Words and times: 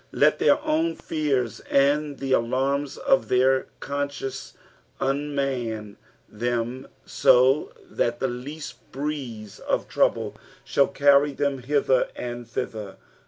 Let 0.11 0.39
their 0.39 0.59
own 0.63 0.95
fears 0.95 1.59
and 1.69 2.17
the 2.17 2.31
alarms 2.31 2.97
of 2.97 3.27
their 3.27 3.67
con 3.79 4.09
sciences 4.09 4.53
unmau 4.99 5.95
them 6.27 6.87
so 7.05 7.71
that 7.87 8.19
the 8.19 8.27
least 8.27 8.91
bieeze 8.91 9.59
of 9.59 9.87
trouble 9.87 10.35
shall 10.63 10.87
cairy 10.87 11.35
Ihem 11.35 11.63
hither 11.65 12.07
and 12.15 12.47
thither. 12.49 12.97